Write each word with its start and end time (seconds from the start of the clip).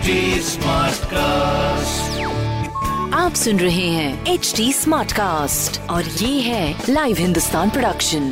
HD 0.00 0.06
cast 1.04 2.20
आप 3.14 3.32
सुन 3.32 3.58
रहे 3.58 3.88
हैं 3.88 4.26
एच 4.26 4.52
डी 4.56 4.72
स्मार्ट 4.72 5.12
कास्ट 5.12 5.80
और 5.90 6.04
ये 6.04 6.40
है 6.40 6.82
लाइव 6.88 7.16
हिंदुस्तान 7.16 7.70
प्रोडक्शन 7.70 8.22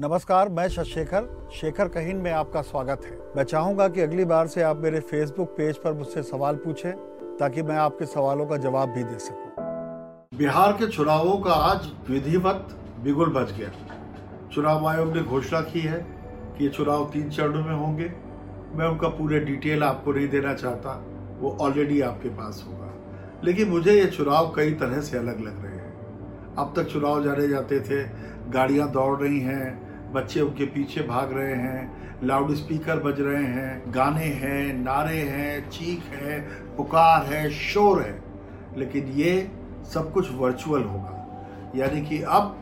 नमस्कार 0.00 0.48
मैं 0.48 0.68
शशेखर। 0.68 1.50
शेखर 1.54 1.88
कहीन 1.88 2.16
में 2.16 2.30
आपका 2.32 2.62
स्वागत 2.62 3.04
है। 3.04 3.18
मैं 3.36 3.44
चाहूँगा 3.44 3.88
कि 3.88 4.00
अगली 4.00 4.24
बार 4.24 4.46
से 4.46 4.62
आप 4.62 4.76
मेरे 4.76 5.00
फेसबुक 5.00 5.48
पेज 5.48 5.76
पर 5.76 5.92
मुझसे 5.92 6.22
सवाल 6.22 6.56
पूछें 6.56 6.92
ताकि 7.36 7.62
मैं 7.62 7.76
आपके 7.76 8.06
सवालों 8.06 8.46
का 8.46 8.56
जवाब 8.56 8.88
भी 8.88 9.04
दे 9.04 9.18
सकूँ। 9.18 9.45
बिहार 10.36 10.72
के 10.72 10.86
चुनावों 10.86 11.38
का 11.38 11.52
आज 11.52 12.10
विधिवत 12.10 12.68
बिगुल 13.04 13.28
बज 13.28 13.58
गया। 13.58 13.68
चुनाव 14.52 14.86
आयोग 14.86 15.16
ने 15.16 15.22
घोषणा 15.22 15.60
की 15.60 15.80
है 15.80 16.06
कि 16.58 16.64
ये 16.64 16.70
चुनाव 16.70 17.10
तीन 17.12 17.30
चरणों 17.30 17.64
में 17.64 17.74
होंगे। 17.74 18.12
मैं 18.74 18.86
उनका 18.86 19.08
पूरे 19.08 19.40
डिटेल 19.40 19.82
आपको 19.82 20.12
नहीं 20.12 20.28
देना 20.28 20.54
चाहता, 20.54 21.06
वो 21.40 21.56
ऑलरेडी 21.60 22.00
आपके 22.00 22.28
पास 22.28 22.64
होगा। 22.68 22.92
लेकिन 23.44 23.68
मुझे 23.68 23.92
ये 23.92 24.06
चुनाव 24.06 24.52
कई 24.56 24.72
तरह 24.72 25.00
से 25.00 25.18
अलग 25.18 25.40
लग 25.40 25.64
रहे 25.64 25.74
हैं। 25.74 25.94
अब 26.58 26.72
तक 26.76 26.84
चुनाव 26.84 27.24
जाने 27.24 27.48
जाते 27.48 27.80
थे, 27.80 28.08
गाड़ियाँ 28.50 28.90
दौड़ 28.90 29.20
रही 29.20 29.40
हैं, 29.40 29.66
बच्चे 30.12 30.40
उनके 30.40 30.64
पीछे 30.64 31.02
भाग 31.02 31.32
रहे 31.32 31.54
हैं 31.54 32.12
लाउड 32.24 32.54
स्पीकर 32.54 32.96
बज 32.96 33.20
रहे 33.20 33.44
हैं, 33.44 33.94
गाने 33.94 34.24
हैं, 34.24 34.84
नारे 34.84 35.18
हैं, 35.18 35.70
चीख 35.70 36.02
है, 36.04 36.40
पुकार 36.76 37.26
है, 37.26 37.50
शोर 37.50 38.02
है। 38.02 38.22
लेकिन 38.76 39.06
ये 39.06 39.50
सब 39.86 40.12
कुछ 40.12 40.30
वर्चुअल 40.32 40.82
होगा। 40.82 41.12
यानी 41.76 42.00
कि 42.02 42.22
अब 42.22 42.56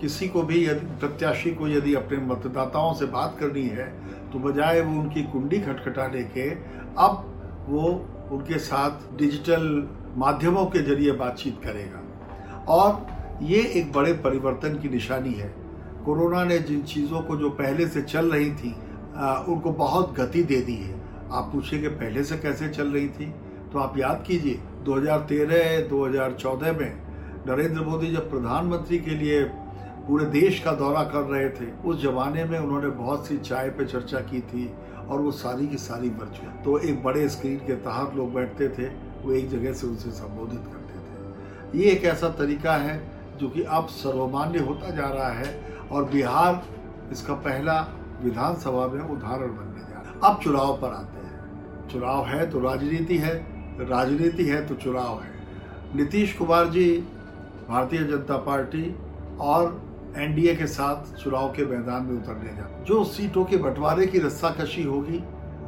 किसी 0.00 0.28
को 0.28 0.42
भी 0.42 0.64
यदि 0.66 0.86
प्रत्याशी 0.98 1.50
को 1.50 1.68
यदि 1.68 1.94
अपने 1.94 2.18
मतदाताओं 2.26 2.92
से 2.94 3.06
बात 3.06 3.36
करनी 3.40 3.66
है 3.68 3.86
तो 4.30 4.38
बजाय 4.38 4.80
वो 4.80 5.00
उनकी 5.00 5.22
कुंडी 5.22 5.60
खटखटाने 5.60 6.22
के 6.36 6.50
अब 6.98 7.66
वो 7.68 7.82
उनके 8.32 8.58
साथ 8.58 9.16
डिजिटल 9.18 9.88
माध्यमों 10.16 10.64
के 10.66 10.82
ज़रिए 10.82 11.12
बातचीत 11.12 11.60
करेगा। 11.64 12.02
और 12.68 13.06
ये 13.44 13.60
एक 13.76 13.92
बड़े 13.92 14.12
परिवर्तन 14.24 14.78
की 14.78 14.88
निशानी 14.88 15.32
है। 15.32 15.48
कोरोना 16.04 16.44
ने 16.44 16.58
जिन 16.58 16.82
चीज़ों 16.82 17.20
को 17.20 17.36
जो 17.36 17.50
पहले 17.50 17.86
से 17.88 18.02
चल 18.02 18.30
रही 18.32 18.50
थी 18.52 18.74
आ, 19.16 19.34
उनको 19.38 19.70
बहुत 19.72 20.14
गति 20.14 20.42
दे 20.42 20.60
दी 20.60 20.76
है। 20.76 20.94
आप 21.32 21.50
पूछेंगे 21.52 21.88
पहले 21.90 22.24
से 22.24 22.36
कैसे 22.38 22.68
चल 22.68 22.88
रही 22.88 23.08
थी? 23.08 23.26
तो 23.72 23.78
आप 23.78 23.98
याद 23.98 24.24
कीजिए 24.26 24.60
2013-2014 24.84 26.78
में 26.80 26.92
नरेंद्र 27.46 27.80
मोदी 27.80 28.10
जब 28.12 28.30
प्रधानमंत्री 28.30 28.98
के 28.98 29.10
लिए 29.10 29.42
पूरे 30.06 30.24
देश 30.24 30.60
का 30.60 30.72
दौरा 30.72 31.02
कर 31.04 31.22
रहे 31.22 31.48
थे, 31.50 31.70
उस 31.84 32.02
जमाने 32.02 32.44
में 32.44 32.58
उन्होंने 32.58 32.88
बहुत 32.88 33.26
सी 33.26 33.38
चाय 33.38 33.68
पे 33.70 33.84
चर्चा 33.84 34.20
की 34.20 34.40
थी 34.40 34.72
और 35.08 35.20
वो 35.20 35.30
सारी 35.32 35.66
की 35.66 35.76
सारी 35.78 36.08
वर्चुअल 36.10 36.52
तो 36.64 36.78
एक 36.78 37.02
बड़े 37.04 37.28
स्क्रीन 37.28 37.58
के 37.58 37.74
तहत 37.76 38.16
लोग 38.16 38.32
बैठते 38.34 38.68
थे, 38.68 38.86
वो 39.22 39.32
एक 39.32 39.48
जगह 39.50 39.72
से 39.72 39.86
उनसे 39.86 40.10
संबोधित 40.10 40.60
करते 40.60 40.94
थे। 41.74 41.78
ये 41.78 41.90
एक 41.90 42.04
ऐसा 42.04 42.28
तरीका 42.28 42.74
है 42.76 42.96
जो 43.40 43.48
कि 43.48 43.62
अब 43.62 43.86
सर्वमान्य 43.86 44.58
होता 44.58 44.90
जा 44.90 45.08
रहा 45.08 45.28
है 45.28 45.60
और 45.92 46.04
बिहार 46.04 46.62
इसका 47.12 47.34
पहला 47.34 47.80
विधानसभा 48.22 48.86
में 48.86 49.02
उदाहरण 49.02 49.48
बनने 49.48 49.80
जा 49.80 50.00
रहा 50.00 50.10
है। 50.10 50.18
अब 50.24 50.40
चुनाव 50.42 50.76
पर 50.76 50.88
आते 50.88 51.18
हैं। 51.18 51.88
चुनाव 51.88 52.24
है 52.26 52.50
तो 52.50 52.60
राजनीति 52.60 53.18
है 53.18 53.34
राजनीति 53.80 54.44
है 54.44 54.66
तो 54.66 54.74
चुनाव 54.74 55.20
है। 55.22 55.96
नीतीश 55.96 56.32
कुमार 56.32 56.68
जी, 56.68 56.90
भारतीय 57.68 58.00
जनता 58.00 58.36
पार्टी 58.36 58.94
और 59.40 59.80
एनडीए 60.16 60.54
के 60.56 60.66
साथ 60.66 61.14
चुनाव 61.14 61.48
के 61.48 61.66
मैदान 61.66 62.02
में 62.02 62.16
उतरने 62.16 62.56
जा 62.56 62.68
जो 62.84 63.02
सीटों 63.04 63.44
के 63.44 63.56
बंटवारे 63.56 64.06
की 64.06 64.18
रस्साकशी 64.18 64.82
होगी, 64.82 65.18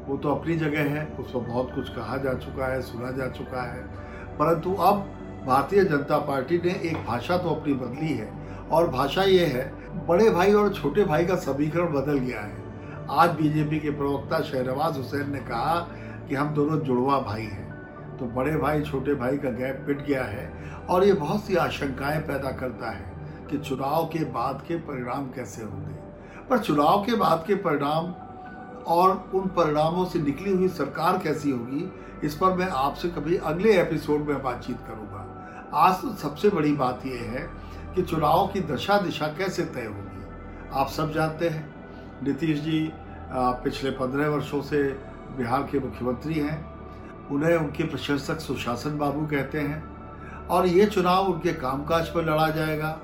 वो 0.09 0.17
तो 0.17 0.31
अपनी 0.31 0.57
जगह 0.57 0.91
है 0.91 1.07
उस 1.21 1.31
पर 1.31 1.41
बहुत 1.41 1.75
कुछ 1.75 1.89
कहा 1.89 2.17
जा 2.17 2.33
चुका 2.35 2.67
है, 2.67 2.81
सुना 2.83 3.11
जा 3.11 3.29
चुका 3.29 3.63
है। 3.63 3.83
परंतु 4.39 4.73
अब 4.73 5.07
भारतीय 5.47 5.85
जनता 5.85 6.19
पार्टी 6.19 6.59
ने 6.59 6.73
एक 6.91 6.97
भाषा 7.07 7.37
तो 7.39 7.49
अपनी 7.51 7.75
बदली 7.75 8.13
है 8.13 8.29
और 8.71 8.89
भाषा 8.89 9.23
ये 9.23 9.47
है, 9.47 9.73
बड़े 10.07 10.31
भाई 10.31 10.53
और 10.53 10.73
छोटे 10.75 11.05
भाई 11.05 11.25
का 11.27 11.37
समीकरण 11.37 11.93
बदल 11.93 12.19
गया 12.19 12.41
है। 12.41 13.09
आज 13.11 13.31
बीजेपी 13.31 13.79
के 13.81 13.91
प्रवक्ता 13.91 14.41
शहनवाज 14.41 14.97
हुसैन 14.97 15.31
ने 15.33 15.39
कहा 15.41 15.79
कि 16.29 16.35
हम 16.35 16.55
दोनों 16.55 16.79
जुड़वा 16.79 17.19
भाई 17.21 17.43
हैं। 17.43 17.69
तो 18.21 18.27
बड़े 18.27 18.57
भाई, 18.57 18.83
छोटे 18.83 19.15
भाई 19.15 19.37
का 19.39 19.51
गैप 19.51 19.83
पिट 19.87 20.07
गया 20.07 20.25
है 20.25 20.51
और 20.91 21.05
ये 21.05 21.13
बहुत 21.13 21.45
सी 21.45 21.55
आशंकाएँ 21.57 22.21
पैदा 22.21 22.51
करता 22.53 22.91
है 22.91 23.49
कि 23.51 23.59
चुनाव 23.59 24.07
के 24.07 24.25
बाद 24.33 24.63
के 24.69 24.77
परिणाम 24.79 25.27
कैसे 25.27 25.63
होंगे। 25.63 25.95
पर 26.51 26.59
चुनाव 26.59 27.05
के 27.05 27.15
बाद 27.15 27.45
के 27.47 27.55
परिणाम 27.55 28.13
और 28.87 29.31
उन 29.35 29.49
परिणामों 29.49 30.05
से 30.05 30.19
निकली 30.19 30.53
हुई 30.53 30.69
सरकार 30.69 31.19
कैसी 31.19 31.51
होगी, 31.51 31.91
इस 32.25 32.35
पर 32.35 32.55
मैं 32.55 32.69
आपसे 32.69 33.09
कभी 33.09 33.37
अगले 33.37 33.81
एपिसोड 33.81 34.21
में 34.21 34.43
बातचीत 34.43 34.77
करूँगा। 34.89 35.27
आज 35.77 35.95
तो 35.95 36.15
सबसे 36.19 36.49
बड़ी 36.49 36.73
बात 36.73 37.07
यह 37.07 37.31
है 37.31 37.49
कि 37.95 38.03
चुनाव 38.03 38.47
की 38.47 38.61
दशा 38.67 38.99
दिशा 39.01 39.27
कैसे 39.39 39.63
तय 39.65 39.85
होगी। 39.85 40.25
आप 40.73 40.89
सब 40.89 41.13
जानते 41.13 41.49
हैं, 41.49 41.69
नीतीश 42.23 42.61
जी 42.61 42.91
पिछले 43.33 43.91
पंद्रह 43.91 44.29
वर्षों 44.29 44.63
से 44.63 44.83
बिहार 45.37 45.63
के 45.63 45.79
मुख्यमंत्री 45.79 46.35
हैं। 46.35 46.59
उन्हें 47.31 47.57
उनके 47.57 47.85
प्रशंसक 47.85 48.41
सुशासन 48.41 48.99
बाबू 48.99 49.27
कहते 49.27 49.61
हैं 49.61 49.83
और 50.49 50.67
ये 50.67 50.87
चुनाव 50.87 51.27
उनके 51.27 51.53
कामकाज 51.53 52.09
पर 52.09 52.25
लड़ा 52.25 52.49
जाएगा 52.51 52.99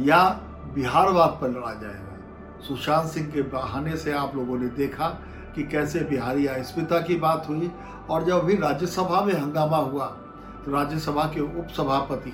या 0.00 0.28
बिहारवाद 0.74 1.38
पर 1.40 1.50
लड़ा 1.50 1.72
जाएगा। 1.74 2.62
सुशांत 2.68 3.10
सिंह 3.10 3.26
के 3.30 3.42
बहाने 3.42 3.96
से 3.96 4.12
आप 4.12 4.36
लोगों 4.36 4.58
ने 4.58 4.68
देखा 4.76 5.08
कि 5.54 5.62
कैसे 5.62 6.00
बिहारी 6.00 6.46
अस्मिता 6.46 7.00
की 7.00 7.16
बात 7.16 7.48
हुई 7.48 7.70
और 8.10 8.24
जब 8.24 8.44
भी 8.44 8.54
राज्यसभा 8.56 9.20
में 9.20 9.34
हंगामा 9.34 9.76
हुआ 9.76 10.06
तो 10.64 10.72
राज्यसभा 10.72 11.24
के 11.24 11.40
उपसभापति 11.40 12.32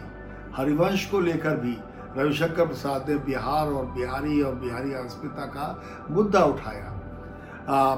हरिवंश 0.56 1.06
को 1.06 1.20
लेकर 1.20 1.56
भी 1.56 1.76
रविशंकर 2.16 2.66
प्रसाद 2.66 3.08
ने 3.10 3.16
बिहार 3.18 3.68
और 3.68 3.86
बिहारी 3.86 4.40
और 4.42 4.54
बिहारी 4.54 4.92
अस्मिता 4.94 5.46
का 5.46 5.66
मुद्दा 6.10 6.44
उठाया। 6.44 6.90
आ, 7.68 7.96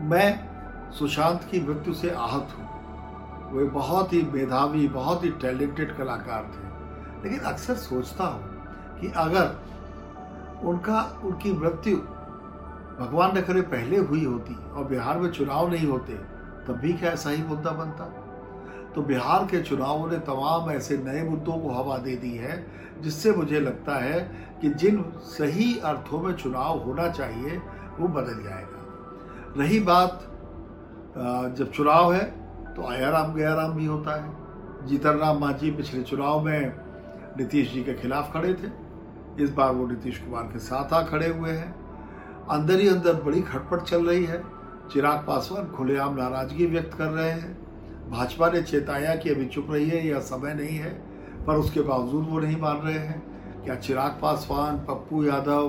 मैं 0.00 0.49
सुशांत 0.98 1.48
की 1.50 1.60
मृत्यु 1.60 1.94
से 1.94 2.10
आहत 2.10 2.48
हूँ। 2.58 2.70
वे 3.52 3.64
बहुत 3.64 4.12
ही 4.12 4.22
मेधावी, 4.22 4.88
बहुत 4.88 5.24
ही 5.24 5.30
टैलेंटेड 5.30 5.96
कलाकार 5.96 6.42
थे। 6.42 6.70
लेकिन 7.24 7.40
अक्सर 7.40 7.74
सोचता 7.74 8.24
हूँ 8.24 8.42
कि 9.00 9.12
अगर 9.16 9.70
उनका, 10.64 11.20
उनकी 11.24 11.52
मृत्यु 11.52 11.96
भगवान 13.04 13.38
न 13.38 13.40
करे 13.40 13.60
पहले 13.60 13.96
हुई 13.96 14.24
होती 14.24 14.54
और 14.54 14.84
बिहार 14.84 15.18
में 15.18 15.30
चुनाव 15.30 15.70
नहीं 15.70 15.86
होते, 15.86 16.12
तब 16.66 16.78
भी 16.82 16.92
क्या 16.92 17.10
ऐसा 17.10 17.30
ही 17.30 17.42
मुद्दा 17.42 17.70
बनता? 17.70 18.04
तो 18.94 19.02
बिहार 19.02 19.44
के 19.44 19.62
चुनावों 19.62 20.10
ने 20.10 20.18
तमाम 20.18 20.70
ऐसे 20.70 20.96
नए 20.96 21.22
मुद्दों 21.22 21.52
को 21.52 21.70
हवा 21.70 21.98
दे 21.98 22.16
दी 22.16 22.36
है, 22.36 22.66
जिससे 23.00 23.32
मुझे 23.32 23.60
लगता 23.60 23.94
है 23.94 24.20
कि 24.60 24.70
जिन 24.70 25.04
सही 25.18 25.78
अर्थों 25.78 26.20
में 26.20 26.34
चुनाव 26.34 26.78
होना 26.78 27.08
चाहिए, 27.08 27.62
वो 27.98 28.08
बदल 28.08 28.42
जाएगा। 28.42 28.76
रही 29.56 29.80
बात 29.80 30.26
जब 31.10 31.70
चुनाव 31.74 32.12
है 32.12 32.24
तो 32.74 32.86
आया 32.86 33.08
राम 33.10 33.32
गया 33.34 33.54
राम 33.54 33.72
भी 33.72 33.86
होता 33.86 34.14
है। 34.16 34.86
जीतन 34.86 35.18
राम 35.18 35.38
मांझी 35.38 35.70
पिछले 35.70 36.02
चुनाव 36.02 36.40
में 36.40 36.74
नीतीश 37.38 37.72
जी 37.72 37.82
के 37.84 37.94
खिलाफ 37.94 38.32
खड़े 38.32 38.52
थे। 38.54 38.68
इस 39.44 39.50
बार 39.50 39.72
वो 39.72 39.86
नीतीश 39.86 40.18
कुमार 40.18 40.42
के 40.42 40.58
साथ 40.58 40.92
आ 40.92 41.02
खड़े 41.02 41.28
हुए 41.28 41.50
हैं। 41.50 41.74
अंदर 42.50 42.80
ही 42.80 42.88
अंदर 42.88 43.14
बड़ी 43.22 43.40
खटपट 43.40 43.82
चल 43.82 44.06
रही 44.06 44.24
है। 44.24 44.42
चिराग 44.92 45.24
पासवान 45.26 45.66
खुलेआम 45.66 46.14
नाराज़गी 46.14 46.66
व्यक्त 46.66 46.96
कर 46.98 47.08
रहे 47.08 47.30
हैं। 47.30 48.10
भाजपा 48.10 48.48
ने 48.50 48.62
चेताया 48.62 49.14
कि 49.14 49.30
अभी 49.30 49.46
चुप 49.46 49.66
रही 49.70 49.88
है 49.88 50.06
यह 50.06 50.18
समय 50.20 50.54
नहीं 50.54 50.76
है, 50.76 50.90
पर 51.46 51.56
उसके 51.56 51.80
बावजूद 51.80 52.26
वो 52.28 52.38
नहीं 52.40 52.60
मान 52.60 52.76
रहे 52.76 52.98
हैं। 52.98 53.22
क्या 53.64 53.74
चिराग 53.74 54.18
पासवान, 54.22 54.78
पप्पू 54.78 55.24
यादव, 55.24 55.68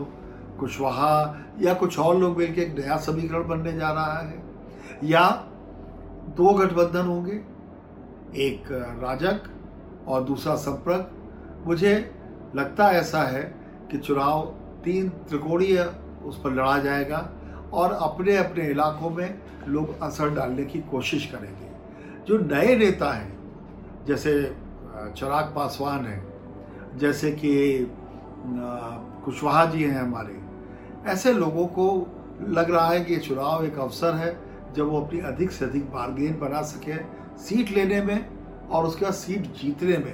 कुशवाहा 0.59 1.35
या 1.59 1.73
कुछ 1.73 1.99
और 1.99 2.17
लोग 2.17 2.37
मिलकर 2.37 2.61
एक 2.61 2.77
नया 2.79 2.97
समीकरण 2.97 3.47
बनने 3.47 3.73
जा 3.73 3.91
रहा 3.91 4.17
है? 4.19 4.50
या 5.03 5.29
दो 6.37 6.53
गठबंधन 6.53 7.07
होंगे, 7.07 7.41
एक 8.41 8.71
राजक 9.01 9.49
और 10.07 10.23
दूसरा 10.23 10.55
संपर्क 10.55 11.11
मुझे 11.67 11.93
लगता 12.55 12.89
ऐसा 12.91 13.21
है 13.23 13.43
कि 13.91 13.97
चुनाव 13.97 14.45
तीन 14.83 15.09
त्रिकोणीय 15.09 15.77
उस 16.25 16.41
पर 16.41 16.51
लड़ा 16.51 16.77
जाएगा 16.77 17.29
और 17.73 17.91
अपने 17.91 18.35
अपने 18.37 18.67
इलाकों 18.69 19.09
में 19.09 19.39
लोग 19.67 19.99
असर 20.01 20.29
डालने 20.29 20.65
की 20.65 20.79
कोशिश 20.81 21.25
करेंगे। 21.25 21.69
जो 22.27 22.37
नए 22.37 22.75
नेता 22.75 23.11
हैं, 23.13 23.37
जैसे 24.07 24.33
चिराग 25.17 25.51
पासवान 25.55 26.05
हैं, 26.05 26.23
जैसे 26.97 27.31
कि 27.31 27.53
कुशवाहा 29.25 29.65
जी 29.65 29.83
हैं 29.83 30.01
हमारे, 30.01 30.39
ऐसे 31.11 31.33
लोगों 31.33 31.65
को 31.67 31.87
लग 32.41 32.71
रहा 32.71 32.87
है 32.87 33.03
कि 33.05 33.17
चुनाव 33.17 33.65
एक 33.65 33.77
अवसर 33.79 34.15
है 34.15 34.50
जब 34.75 34.89
वो 34.89 35.01
अपनी 35.01 35.19
अधिक 35.19 35.51
से 35.51 35.65
अधिक 35.65 35.89
बारगेन 35.91 36.37
बना 36.39 36.61
सके 36.63 36.97
सीट 37.37 37.71
लेने 37.71 38.01
में 38.01 38.25
और 38.69 38.85
उसके 38.85 39.05
बाद 39.05 39.13
सीट 39.13 39.47
जीतने 39.53 39.97
में, 39.97 40.13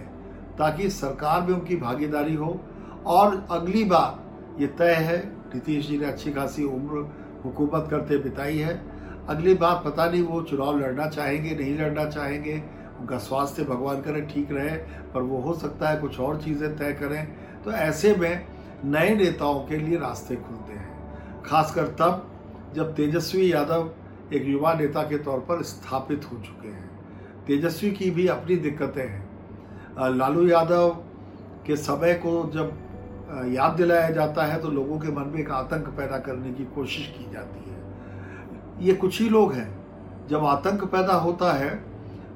ताकि 0.57 0.89
सरकार 0.89 1.41
में 1.41 1.53
उनकी 1.53 1.75
भागीदारी 1.75 2.35
हो। 2.35 2.59
और 3.05 3.45
अगली 3.51 3.83
बार 3.83 4.61
ये 4.61 4.67
तय 4.67 4.93
है, 4.93 5.17
नीतीश 5.55 5.87
जी 5.87 5.97
ने 5.97 6.05
अच्छी 6.05 6.31
खासी 6.31 6.63
उम्र, 6.65 7.09
हुकूमत 7.45 7.87
करते 7.91 8.17
बिताई 8.17 8.57
है। 8.57 8.81
अगली 9.29 9.53
बार 9.53 9.81
पता 9.85 10.09
नहीं 10.09 10.21
वो 10.21 10.41
चुनाव 10.41 10.79
लड़ना 10.79 11.07
चाहेंगे, 11.07 11.55
नहीं 11.55 11.77
लड़ना 11.77 12.05
चाहेंगे, 12.05 12.61
उनका 12.99 13.17
स्वास्थ्य 13.17 13.63
भगवान 13.63 14.01
करे, 14.01 14.21
ठीक 14.23 14.51
रहे, 14.51 14.75
पर 15.13 15.21
वो 15.21 15.39
हो 15.39 15.53
सकता 15.53 15.89
है 15.89 15.99
कुछ 16.01 16.19
और 16.19 16.41
चीज़ें 16.41 16.75
तय 16.77 16.93
करें। 16.93 17.25
तो 17.63 17.71
ऐसे 17.71 18.15
में 18.15 18.45
नए 18.85 19.15
नेताओं 19.15 19.59
के 19.59 19.77
लिए 19.77 19.97
रास्ते 19.97 20.35
खुलते 20.35 20.73
हैं। 20.73 21.43
खासकर 21.43 21.87
तब 21.99 22.27
जब 22.75 22.93
तेजस्वी 22.95 23.51
यादव 23.53 23.89
एक 24.33 24.45
युवा 24.45 24.73
नेता 24.73 25.01
के 25.03 25.17
तौर 25.19 25.39
पर 25.39 25.61
स्थापित 25.63 26.25
हो 26.25 26.37
चुके 26.37 26.67
हैं। 26.67 26.89
तेजस्वी 27.47 27.91
की 27.91 28.09
भी 28.11 28.27
अपनी 28.27 28.55
दिक्कतें 28.57 29.01
हैं। 29.01 30.15
लालू 30.15 30.47
यादव 30.47 30.89
के 31.67 31.75
समय 31.77 32.13
को 32.25 32.31
जब 32.53 32.73
याद 33.47 33.71
दिलाया 33.73 34.09
जाता 34.09 34.43
है 34.45 34.59
तो 34.61 34.69
लोगों 34.71 34.97
के 34.99 35.11
मन 35.11 35.31
में 35.33 35.39
एक 35.39 35.51
आतंक 35.51 35.87
पैदा 35.97 36.17
करने 36.19 36.51
की 36.53 36.65
कोशिश 36.75 37.07
की 37.09 37.31
जाती 37.33 37.69
है। 37.69 38.85
ये 38.85 38.93
कुछ 38.95 39.19
ही 39.21 39.29
लोग 39.29 39.53
हैं। 39.53 39.69
जब 40.29 40.45
आतंक 40.45 40.83
पैदा 40.91 41.13
होता 41.15 41.51
है 41.53 41.69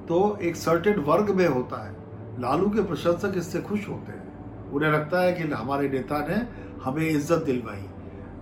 तो 0.07 0.37
एक 0.41 0.55
सर्टेन 0.55 0.99
वर्ग 1.01 1.29
में 1.31 1.47
होता 1.47 1.83
है। 1.85 1.95
लालू 2.41 2.69
के 2.69 2.83
प्रशंसक 2.83 3.33
इससे 3.37 3.61
खुश 3.61 3.87
होते 3.89 4.11
हैं। 4.11 4.71
उन्हें 4.71 4.91
लगता 4.91 5.21
है 5.21 5.33
कि 5.33 5.43
हमारे 5.43 5.89
नेता 5.89 6.19
ने 6.27 6.41
हमें 6.83 7.07
इज़्ज़त 7.09 7.43
दिलवाई। 7.45 7.85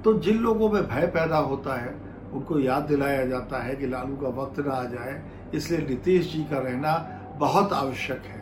तो 0.03 0.13
जिन 0.19 0.37
लोगों 0.39 0.69
में 0.71 0.81
भय 0.83 1.07
पैदा 1.07 1.37
होता 1.39 1.75
है 1.75 1.93
उनको 2.29 2.59
याद 2.59 2.83
दिलाया 2.85 3.25
जाता 3.25 3.61
है 3.63 3.75
कि 3.75 3.87
लालू 3.87 4.15
का 4.15 4.29
वक्त 4.35 4.59
ना 4.59 4.73
आ 4.73 4.83
जाए, 4.85 5.21
इसलिए 5.53 5.87
नीतीश 5.87 6.31
जी 6.33 6.43
का 6.43 6.59
रहना 6.59 6.93
बहुत 7.39 7.73
आवश्यक 7.75 8.23
है। 8.25 8.41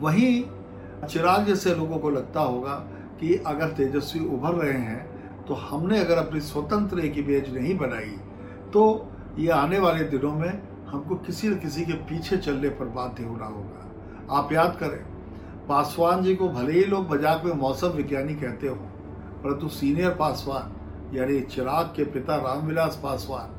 वहीं 0.00 0.42
चिराग 1.04 1.46
जैसे 1.46 1.74
लोगों 1.74 1.98
को 1.98 2.10
लगता 2.10 2.40
होगा 2.42 2.74
कि 3.20 3.34
अगर 3.46 3.68
तेजस्वी 3.72 4.24
उभर 4.26 4.54
रहे 4.54 4.78
हैं 4.80 5.44
तो 5.44 5.54
हमने 5.62 5.98
अगर 6.00 6.18
अपनी 6.18 6.40
स्वतंत्र 6.42 7.00
एक 7.00 7.16
इमेज 7.18 7.54
नहीं 7.54 7.76
बनाई 7.78 8.16
तो 8.72 8.82
ये 9.38 9.48
आने 9.52 9.78
वाले 9.78 10.04
दिनों 10.06 10.32
में 10.32 10.62
हमको 10.88 11.16
किसी 11.26 11.48
न 11.48 11.58
किसी 11.58 11.84
के 11.84 11.92
पीछे 12.04 12.36
चलने 12.38 12.68
पर 12.70 12.84
बाध्य 12.94 13.24
होना 13.24 13.46
होगा। 13.46 14.36
आप 14.38 14.52
याद 14.52 14.76
करें, 14.80 14.98
पासवान 15.68 16.22
जी 16.22 16.34
को 16.34 16.48
भले 16.50 16.72
ही 16.72 16.84
लोग 16.86 17.10
मज़ाक 17.10 17.44
में 17.44 17.52
मौसम 17.56 17.88
विज्ञानी 17.90 18.34
कहते 18.36 18.68
हो, 18.68 18.74
परंतु 18.74 19.68
सीनियर 19.70 20.14
पासवान 20.14 20.72
यानी 21.12 21.40
चिराग 21.46 21.92
के 21.96 22.04
पिता 22.04 22.36
रामविलास 22.36 23.00
पासवान 23.02 23.58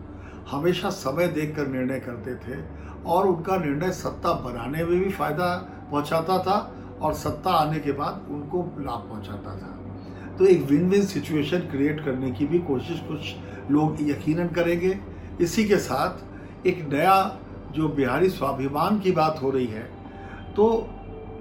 हमेशा 0.51 0.89
समय 0.89 1.27
देखकर 1.27 1.67
निर्णय 1.67 1.99
करते 1.99 2.35
थे 2.35 2.61
और 3.05 3.27
उनका 3.27 3.57
निर्णय 3.57 3.91
सत्ता 3.91 4.33
बनाने 4.41 4.83
में 4.83 4.99
भी 4.99 5.09
फ़ायदा 5.11 5.55
पहुंचाता 5.91 6.37
था 6.39 6.57
और 7.01 7.13
सत्ता 7.13 7.51
आने 7.51 7.79
के 7.79 7.91
बाद 7.91 8.27
उनको 8.31 8.61
लाभ 8.79 9.07
पहुंचाता 9.09 9.55
था। 9.57 9.79
तो 10.37 10.45
एक 10.45 10.61
विन 10.61 10.89
विन 10.89 11.05
सिचुएशन 11.05 11.59
क्रिएट 11.71 12.03
करने 12.05 12.31
की 12.31 12.45
भी 12.45 12.59
कोशिश 12.59 12.99
कुछ 12.99 13.71
लोग 13.71 13.97
यकीनन 14.01 14.47
करेंगे। 14.47 14.97
इसी 15.41 15.65
के 15.65 15.77
साथ 15.79 16.67
एक 16.67 16.87
नया 16.93 17.15
जो 17.71 17.87
बिहारी 17.89 18.29
स्वाभिमान 18.29 18.99
की 18.99 19.11
बात 19.11 19.39
हो 19.41 19.49
रही 19.49 19.67
है 19.67 19.83
तो 20.55 20.65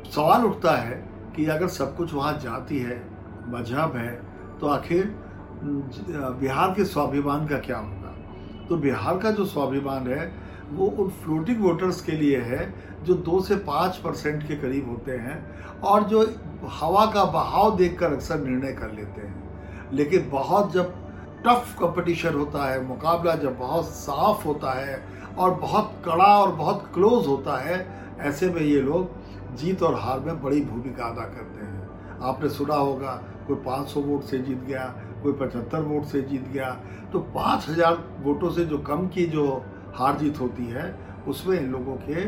सवाल 0.06 0.44
उठता 0.44 0.76
है 0.76 0.94
कि 1.36 1.46
अगर 1.46 1.68
सब 1.70 1.96
कुछ 1.96 2.14
वहाँ 2.14 2.32
जाति 2.38 2.78
है, 2.78 3.02
मज़हब 3.48 3.96
है 3.96 4.12
तो 4.60 4.66
आखिर 4.68 5.14
बिहार 5.62 6.70
के 6.70 6.84
स्वाभिमान 6.84 7.46
का 7.46 7.58
क्या 7.58 7.78
होगा? 7.78 8.14
तो 8.68 8.76
बिहार 8.76 9.18
का 9.18 9.30
जो 9.30 9.44
स्वाभिमान 9.44 10.06
है, 10.06 10.32
वो 10.72 10.86
उन 10.86 11.08
फ्लोटिंग 11.10 11.62
वोटर्स 11.62 12.00
के 12.00 12.12
लिए 12.12 12.40
है, 12.40 12.74
जो 13.04 13.14
दो 13.14 13.40
से 13.40 13.56
पाँच 13.56 13.96
परसेंट 13.96 14.48
के 14.48 14.56
करीब 14.56 14.90
होते 14.90 15.12
हैं 15.12 15.60
और 15.80 16.02
जो 16.02 16.34
हवा 16.68 17.06
का 17.06 17.24
बहाव 17.24 17.76
देखकर 17.76 18.12
अक्सर 18.12 18.40
निर्णय 18.40 18.72
कर 18.72 18.92
लेते 18.92 19.20
हैं। 19.20 19.90
लेकिन 19.92 20.30
बहुत 20.30 20.72
जब 20.72 20.94
टफ 21.46 21.76
कंपटीशन 21.80 22.34
होता 22.34 22.70
है, 22.70 22.86
मुकाबला 22.86 23.34
जब 23.34 23.58
बहुत 23.58 23.84
साफ़ 23.84 24.44
होता 24.44 24.72
है 24.72 25.02
और 25.38 25.54
बहुत 25.54 26.02
कड़ा 26.04 26.38
और 26.38 26.54
बहुत 26.54 26.90
क्लोज 26.94 27.26
होता 27.26 27.56
है, 27.56 27.86
ऐसे 28.18 28.50
में 28.50 28.60
ये 28.60 28.80
लोग 28.80 29.10
जीत 29.56 29.82
और 29.82 29.94
हार 29.94 30.20
में 30.20 30.42
बड़ी 30.42 30.60
भूमिका 30.60 31.04
अदा 31.04 31.22
करते 31.22 31.64
हैं। 31.64 31.88
आपने 32.22 32.48
सुना 32.48 32.74
होगा, 32.74 33.22
कोई 33.46 33.56
500 33.56 34.00
वोट 34.00 34.22
से 34.22 34.38
जीत 34.38 34.64
गया 34.64 34.94
कोई 35.22 35.32
75 35.38 35.82
वोट 35.84 36.04
से 36.06 36.20
जीत 36.22 36.48
गया 36.48 36.70
तो 37.12 37.18
पाँच 37.34 37.68
हज़ार 37.68 37.98
वोटों 38.22 38.50
से 38.50 38.64
जो 38.64 38.78
कम 38.80 39.06
की 39.08 39.26
जो 39.28 39.44
हार 39.94 40.18
जीत 40.18 40.40
होती 40.40 40.66
है, 40.66 40.84
उसमें 41.28 41.58
इन 41.58 41.70
लोगों 41.72 41.96
के 42.02 42.24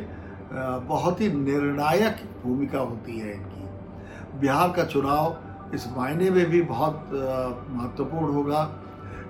बहुत 0.86 1.20
ही 1.20 1.28
निर्णायक 1.32 2.16
भूमिका 2.42 2.78
होती 2.80 3.18
है 3.18 3.32
इनकी। 3.34 4.38
बिहार 4.40 4.72
का 4.72 4.84
चुनाव 4.86 5.74
इस 5.74 5.86
मायने 5.96 6.30
में 6.30 6.44
भी 6.50 6.60
बहुत 6.64 7.10
महत्वपूर्ण 7.12 8.32
होगा, 8.34 8.62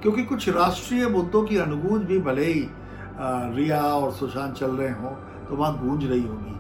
क्योंकि 0.03 0.23
कुछ 0.25 0.49
राष्ट्रीय 0.49 1.07
मुद्दों 1.09 1.43
की 1.45 1.57
अनुगूंज 1.59 2.03
भी 2.05 2.19
भले 2.21 2.45
ही 2.45 2.67
रिया 3.19 3.81
और 3.83 4.13
सुशांत 4.13 4.55
चल 4.55 4.71
रहे 4.73 4.91
हों 4.93 5.11
तो 5.49 5.57
वहाँ 5.57 5.79
गूंज 5.79 6.05
रही 6.05 6.23
होगी। 6.23 6.53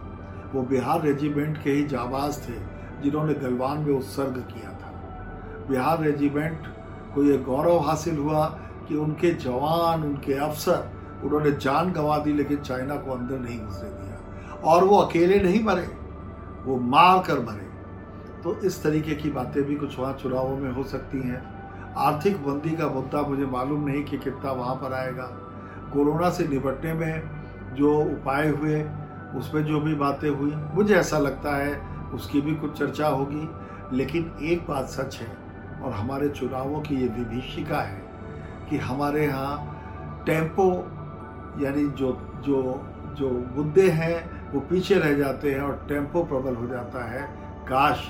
वो 0.53 0.63
बिहार 0.65 1.03
रेजिमेंट 1.03 1.63
के 1.63 1.71
ही 1.71 1.85
जाबाज 1.89 2.39
थे, 2.41 2.59
जिन्होंने 3.03 3.35
गलवान 3.37 3.79
में 3.79 3.95
उत्सर्ग 3.95 4.37
किया 4.49 4.71
था। 4.73 4.93
बिहार 5.69 6.03
रेजिमेंट 6.03 6.67
को 7.15 7.23
ये 7.23 7.39
गौरव 7.39 7.79
हासिल 7.79 8.19
हुआ 8.19 8.47
कि 8.89 8.97
उनके 8.97 9.35
जवान, 9.35 10.03
उनके 10.03 10.33
अफसर, 10.33 10.91
उन्होंने 11.25 11.51
जान 11.51 11.93
गंवा 11.93 12.19
दी, 12.19 12.33
लेकिन 12.33 12.59
चाइना 12.59 12.97
को 12.97 13.13
अंदर 13.13 13.39
नहीं 13.39 13.61
घुसने 13.61 13.89
दिया। 13.89 14.61
और 14.65 14.85
वो 14.85 14.99
अकेले 14.99 15.41
नहीं 15.41 15.65
मरे, 15.65 15.99
वो 16.65 16.77
मार 16.77 17.19
कर 17.19 17.39
मरे। 17.39 17.75
तो 18.43 18.57
इस 18.57 18.83
तरीके 18.83 19.15
की 19.15 19.31
बातें 19.31 19.63
भी 19.63 19.75
कुछ 19.75 19.99
वहाँ 19.99 20.13
चुनावों 20.13 20.57
में 20.57 20.73
हो 20.73 20.85
सकती 20.85 21.19
हैं। 21.19 21.55
आर्थिक 21.95 22.47
बंदी 22.47 22.77
का 22.77 22.89
मुद्दा 22.89 23.23
मुझे 23.23 23.47
मालूम 23.47 23.85
नहीं 23.85 24.05
कि 24.05 24.19
कितना 24.19 24.53
वहाँ 24.53 24.75
पर 24.75 24.93
आएगा। 24.93 25.23
कोरोना 25.93 26.31
से 26.31 26.49
निपटने 26.49 26.95
में 26.95 27.23
जो 27.75 27.99
उपाय 27.99 28.49
हुए, 28.49 28.91
उसमें 29.37 29.65
जो 29.65 29.81
भी 29.81 29.95
बातें 29.95 30.31
हुई, 30.31 30.55
मुझे 30.75 30.95
ऐसा 30.95 31.19
लगता 31.19 31.57
है, 31.57 31.89
उसकी 32.15 32.41
भी 32.41 32.55
कुछ 32.55 32.79
चर्चा 32.79 33.09
होगी। 33.09 33.49
लेकिन 33.97 34.35
एक 34.43 34.67
बात 34.69 34.85
सच 34.85 35.17
है 35.17 35.44
और 35.85 35.93
हमारे 35.93 36.29
चुनावों 36.31 36.81
की 36.81 36.95
ये 36.95 37.09
विभीषिका 37.09 37.79
है 37.79 38.03
कि 38.71 38.77
हमारे 38.79 39.27
यहाँ 39.27 40.25
टेंपो, 40.27 40.71
यानी 41.61 41.87
जो 41.89 42.13
जो 42.45 42.63
जो 43.19 43.29
मुद्दे 43.57 43.89
हैं, 43.91 44.53
वो 44.53 44.61
पीछे 44.61 44.95
रह 44.95 45.13
जाते 45.15 45.53
हैं 45.53 45.61
और 45.61 45.85
टेंपो 45.89 46.23
प्रबल 46.25 46.55
हो 46.55 46.67
जाता 46.67 47.05
है। 47.05 47.23
काश 47.69 48.09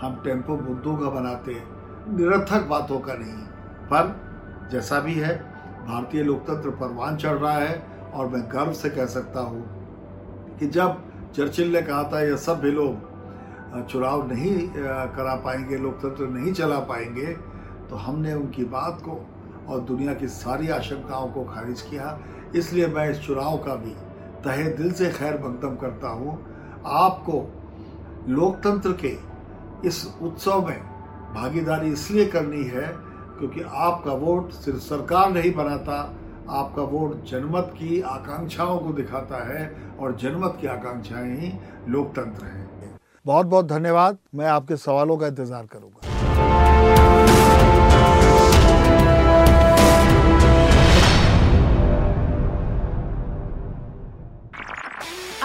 हम 0.00 0.20
टेंपो 0.24 0.56
मुद्दों 0.58 0.96
का 0.96 1.10
बनाते, 1.10 1.54
निरर्थक 2.10 2.66
बातों 2.66 2.98
का 3.00 3.14
नहीं। 3.14 3.34
पर 3.90 4.14
जैसा 4.72 5.00
भी 5.00 5.14
है, 5.14 5.34
भारतीय 5.86 6.22
लोकतंत्र 6.22 6.70
परवान 6.70 7.16
चढ़ 7.16 7.36
रहा 7.36 7.52
है 7.52 7.82
और 8.14 8.28
मैं 8.28 8.42
गर्व 8.52 8.72
से 8.72 8.90
कह 8.90 9.06
सकता 9.08 9.40
हूँ 9.40 9.62
कि 10.58 10.66
जब 10.68 10.96
चर्चिल 11.36 11.72
ने 11.72 11.82
कहा 11.82 12.02
था, 12.02 12.20
यह 12.20 12.36
सब 12.36 12.60
भी 12.60 12.70
लोग 12.70 13.17
चुनाव 13.82 14.26
नहीं 14.28 14.68
करा 15.12 15.34
पाएँगे, 15.36 15.76
लोकतंत्र 15.76 16.26
नहीं 16.28 16.52
चला 16.52 16.78
पाएँगे 16.80 17.32
तो 17.90 17.96
हमने 17.96 18.32
उनकी 18.34 18.64
बात 18.66 19.00
को 19.04 19.20
और 19.68 19.80
दुनिया 19.80 20.14
की 20.14 20.28
सारी 20.28 20.68
आशंकाओं 20.70 21.28
को 21.28 21.44
खारिज 21.44 21.80
किया। 21.80 22.18
इसलिए 22.56 22.86
मैं 22.86 23.08
इस 23.10 23.20
चुनाव 23.20 23.56
का 23.58 23.74
भी 23.76 23.94
तहे 24.44 24.64
दिल 24.72 24.92
से 24.92 25.10
खैर 25.10 25.34
मकदम 25.38 25.76
करता 25.76 26.08
हूँ। 26.10 26.38
आपको 26.86 27.46
लोकतंत्र 28.28 28.92
के 29.04 29.16
इस 29.88 30.06
उत्सव 30.22 30.66
में 30.66 30.80
भागीदारी 31.34 31.92
इसलिए 31.92 32.26
करनी 32.26 32.64
है 32.64 32.86
क्योंकि 33.38 33.60
आपका 33.60 34.12
वोट 34.14 34.50
सिर्फ़ 34.52 34.78
सरकार 34.78 35.30
नहीं 35.32 35.52
बनाता, 35.54 36.00
आपका 36.50 36.82
वोट 36.82 37.24
जनमत 37.24 37.72
की 37.74 38.00
आकांक्षाओं 38.02 38.78
को 38.78 38.92
दिखाता 38.92 39.44
है 39.48 39.70
और 40.00 40.16
जनमत 40.16 40.56
की 40.60 40.66
आकांक्षाएँ 40.66 41.36
ही 41.36 41.52
लोकतंत्र 41.88 42.46
हैं। 42.46 42.66
बहुत 43.28 43.46
बहुत 43.46 43.66
धन्यवाद। 43.68 44.18
मैं 44.34 44.46
आपके 44.48 44.76
सवालों 44.76 45.16
का 45.18 45.26
इंतज़ार 45.26 45.66
करूँगा। 45.72 46.06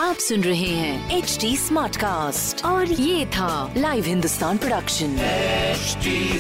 आप 0.04 0.16
सुन 0.20 0.44
रहे 0.44 0.70
हैं 0.70 1.18
एच 1.18 1.38
डी 1.42 1.56
स्मार्ट 1.58 1.96
कास्ट 1.98 2.66
और 2.66 2.92
ये 2.92 3.26
था 3.36 3.74
live 3.78 4.06
Hindustan 4.06 4.58
production 4.58 5.16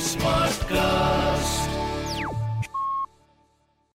smart 0.07 0.63
cast 0.71 1.73